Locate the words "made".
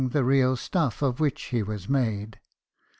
1.87-2.39